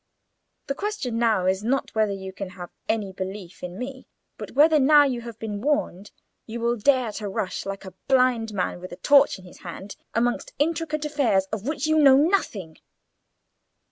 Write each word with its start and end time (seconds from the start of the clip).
The 0.65 0.73
question 0.73 1.19
now 1.19 1.45
is, 1.45 1.63
not 1.63 1.93
whether 1.93 2.11
you 2.11 2.33
can 2.33 2.49
have 2.57 2.71
any 2.89 3.11
belief 3.13 3.61
in 3.61 3.77
me, 3.77 4.07
but 4.35 4.53
whether, 4.53 4.79
now 4.79 5.03
you 5.03 5.21
have 5.21 5.37
been 5.37 5.61
warned, 5.61 6.09
you 6.47 6.59
will 6.59 6.75
dare 6.75 7.11
to 7.11 7.29
rush, 7.29 7.67
like 7.67 7.85
a 7.85 7.93
blind 8.07 8.51
man 8.51 8.79
with 8.79 8.91
a 8.91 8.95
torch 8.95 9.37
in 9.37 9.45
his 9.45 9.59
hand, 9.59 9.95
amongst 10.15 10.53
intricate 10.57 11.05
affairs 11.05 11.45
of 11.53 11.67
which 11.67 11.85
you 11.85 11.99
know 11.99 12.17
nothing." 12.17 12.79